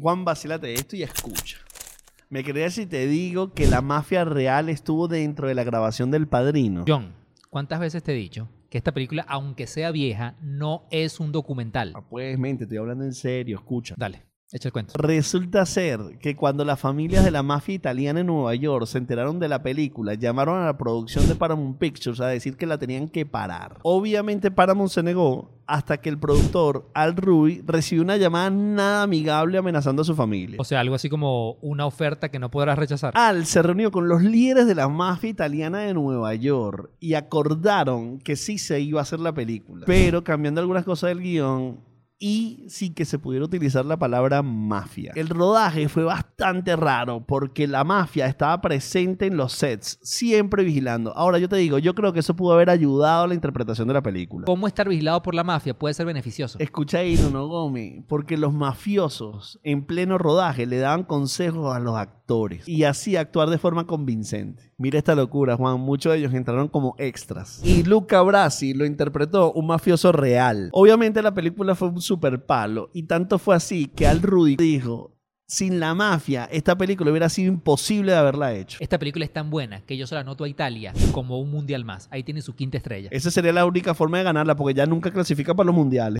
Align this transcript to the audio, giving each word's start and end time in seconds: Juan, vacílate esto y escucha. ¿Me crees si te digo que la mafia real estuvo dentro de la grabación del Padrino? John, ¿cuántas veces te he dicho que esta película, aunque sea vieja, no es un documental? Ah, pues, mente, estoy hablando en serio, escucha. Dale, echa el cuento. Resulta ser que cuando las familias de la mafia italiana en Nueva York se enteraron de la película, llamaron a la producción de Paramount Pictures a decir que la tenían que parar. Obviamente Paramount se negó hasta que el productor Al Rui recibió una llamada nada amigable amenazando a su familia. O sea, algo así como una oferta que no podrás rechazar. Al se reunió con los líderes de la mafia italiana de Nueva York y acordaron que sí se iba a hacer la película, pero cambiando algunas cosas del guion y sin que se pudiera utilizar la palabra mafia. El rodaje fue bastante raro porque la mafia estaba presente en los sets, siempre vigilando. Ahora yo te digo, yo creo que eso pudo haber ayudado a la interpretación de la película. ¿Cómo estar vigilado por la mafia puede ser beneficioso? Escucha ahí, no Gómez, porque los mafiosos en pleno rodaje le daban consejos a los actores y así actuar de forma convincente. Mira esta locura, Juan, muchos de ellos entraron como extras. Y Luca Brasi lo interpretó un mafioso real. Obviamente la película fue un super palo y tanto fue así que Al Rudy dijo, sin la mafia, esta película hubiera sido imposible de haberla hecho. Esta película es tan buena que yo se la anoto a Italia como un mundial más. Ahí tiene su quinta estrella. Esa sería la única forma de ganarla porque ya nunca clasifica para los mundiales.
Juan, 0.00 0.24
vacílate 0.24 0.72
esto 0.74 0.94
y 0.94 1.02
escucha. 1.02 1.58
¿Me 2.30 2.44
crees 2.44 2.74
si 2.74 2.86
te 2.86 3.08
digo 3.08 3.52
que 3.52 3.66
la 3.66 3.82
mafia 3.82 4.24
real 4.24 4.68
estuvo 4.68 5.08
dentro 5.08 5.48
de 5.48 5.56
la 5.56 5.64
grabación 5.64 6.12
del 6.12 6.28
Padrino? 6.28 6.84
John, 6.86 7.16
¿cuántas 7.50 7.80
veces 7.80 8.04
te 8.04 8.12
he 8.12 8.14
dicho 8.14 8.48
que 8.70 8.78
esta 8.78 8.94
película, 8.94 9.26
aunque 9.28 9.66
sea 9.66 9.90
vieja, 9.90 10.36
no 10.40 10.84
es 10.92 11.18
un 11.18 11.32
documental? 11.32 11.94
Ah, 11.96 12.04
pues, 12.08 12.38
mente, 12.38 12.62
estoy 12.62 12.78
hablando 12.78 13.02
en 13.02 13.12
serio, 13.12 13.56
escucha. 13.56 13.96
Dale, 13.98 14.24
echa 14.52 14.68
el 14.68 14.72
cuento. 14.72 14.92
Resulta 14.96 15.66
ser 15.66 15.98
que 16.20 16.36
cuando 16.36 16.64
las 16.64 16.78
familias 16.78 17.24
de 17.24 17.32
la 17.32 17.42
mafia 17.42 17.74
italiana 17.74 18.20
en 18.20 18.26
Nueva 18.26 18.54
York 18.54 18.86
se 18.86 18.98
enteraron 18.98 19.40
de 19.40 19.48
la 19.48 19.64
película, 19.64 20.14
llamaron 20.14 20.60
a 20.60 20.66
la 20.66 20.78
producción 20.78 21.26
de 21.26 21.34
Paramount 21.34 21.76
Pictures 21.76 22.20
a 22.20 22.28
decir 22.28 22.56
que 22.56 22.66
la 22.66 22.78
tenían 22.78 23.08
que 23.08 23.26
parar. 23.26 23.80
Obviamente 23.82 24.52
Paramount 24.52 24.92
se 24.92 25.02
negó 25.02 25.57
hasta 25.68 25.98
que 25.98 26.08
el 26.08 26.18
productor 26.18 26.90
Al 26.94 27.14
Rui 27.14 27.62
recibió 27.64 28.02
una 28.02 28.16
llamada 28.16 28.50
nada 28.50 29.02
amigable 29.02 29.58
amenazando 29.58 30.02
a 30.02 30.04
su 30.04 30.16
familia. 30.16 30.56
O 30.58 30.64
sea, 30.64 30.80
algo 30.80 30.94
así 30.94 31.08
como 31.08 31.52
una 31.60 31.86
oferta 31.86 32.30
que 32.30 32.38
no 32.38 32.50
podrás 32.50 32.78
rechazar. 32.78 33.12
Al 33.14 33.44
se 33.46 33.62
reunió 33.62 33.92
con 33.92 34.08
los 34.08 34.22
líderes 34.22 34.66
de 34.66 34.74
la 34.74 34.88
mafia 34.88 35.30
italiana 35.30 35.80
de 35.80 35.94
Nueva 35.94 36.34
York 36.34 36.90
y 36.98 37.14
acordaron 37.14 38.18
que 38.18 38.34
sí 38.34 38.58
se 38.58 38.80
iba 38.80 39.00
a 39.00 39.02
hacer 39.02 39.20
la 39.20 39.34
película, 39.34 39.84
pero 39.86 40.24
cambiando 40.24 40.60
algunas 40.60 40.84
cosas 40.84 41.08
del 41.08 41.20
guion 41.20 41.80
y 42.18 42.64
sin 42.68 42.94
que 42.94 43.04
se 43.04 43.18
pudiera 43.18 43.44
utilizar 43.44 43.84
la 43.84 43.98
palabra 43.98 44.42
mafia. 44.42 45.12
El 45.14 45.28
rodaje 45.28 45.88
fue 45.88 46.04
bastante 46.04 46.27
raro 46.76 47.24
porque 47.26 47.66
la 47.66 47.82
mafia 47.82 48.26
estaba 48.26 48.60
presente 48.60 49.26
en 49.26 49.36
los 49.36 49.52
sets, 49.52 49.98
siempre 50.02 50.62
vigilando. 50.62 51.12
Ahora 51.16 51.38
yo 51.38 51.48
te 51.48 51.56
digo, 51.56 51.78
yo 51.78 51.94
creo 51.94 52.12
que 52.12 52.20
eso 52.20 52.36
pudo 52.36 52.54
haber 52.54 52.70
ayudado 52.70 53.24
a 53.24 53.26
la 53.26 53.34
interpretación 53.34 53.88
de 53.88 53.94
la 53.94 54.02
película. 54.02 54.46
¿Cómo 54.46 54.68
estar 54.68 54.88
vigilado 54.88 55.20
por 55.22 55.34
la 55.34 55.42
mafia 55.42 55.76
puede 55.76 55.94
ser 55.94 56.06
beneficioso? 56.06 56.58
Escucha 56.60 56.98
ahí, 56.98 57.18
no 57.32 57.48
Gómez, 57.48 58.04
porque 58.06 58.36
los 58.36 58.52
mafiosos 58.52 59.58
en 59.64 59.84
pleno 59.84 60.16
rodaje 60.16 60.66
le 60.66 60.78
daban 60.78 61.02
consejos 61.02 61.74
a 61.74 61.80
los 61.80 61.96
actores 61.96 62.68
y 62.68 62.84
así 62.84 63.16
actuar 63.16 63.50
de 63.50 63.58
forma 63.58 63.86
convincente. 63.86 64.72
Mira 64.76 64.98
esta 64.98 65.16
locura, 65.16 65.56
Juan, 65.56 65.80
muchos 65.80 66.12
de 66.12 66.20
ellos 66.20 66.34
entraron 66.34 66.68
como 66.68 66.94
extras. 66.98 67.60
Y 67.64 67.82
Luca 67.82 68.22
Brasi 68.22 68.74
lo 68.74 68.86
interpretó 68.86 69.52
un 69.52 69.66
mafioso 69.66 70.12
real. 70.12 70.68
Obviamente 70.72 71.20
la 71.20 71.34
película 71.34 71.74
fue 71.74 71.88
un 71.88 72.00
super 72.00 72.44
palo 72.46 72.90
y 72.92 73.04
tanto 73.04 73.38
fue 73.38 73.56
así 73.56 73.86
que 73.86 74.06
Al 74.06 74.22
Rudy 74.22 74.56
dijo, 74.56 75.17
sin 75.48 75.80
la 75.80 75.94
mafia, 75.94 76.46
esta 76.52 76.76
película 76.76 77.10
hubiera 77.10 77.30
sido 77.30 77.50
imposible 77.50 78.12
de 78.12 78.18
haberla 78.18 78.52
hecho. 78.52 78.76
Esta 78.80 78.98
película 78.98 79.24
es 79.24 79.32
tan 79.32 79.48
buena 79.48 79.80
que 79.80 79.96
yo 79.96 80.06
se 80.06 80.14
la 80.14 80.20
anoto 80.20 80.44
a 80.44 80.48
Italia 80.48 80.92
como 81.12 81.40
un 81.40 81.50
mundial 81.50 81.86
más. 81.86 82.06
Ahí 82.10 82.22
tiene 82.22 82.42
su 82.42 82.54
quinta 82.54 82.76
estrella. 82.76 83.08
Esa 83.10 83.30
sería 83.30 83.52
la 83.54 83.64
única 83.64 83.94
forma 83.94 84.18
de 84.18 84.24
ganarla 84.24 84.54
porque 84.54 84.74
ya 84.74 84.84
nunca 84.84 85.10
clasifica 85.10 85.54
para 85.54 85.68
los 85.68 85.74
mundiales. 85.74 86.16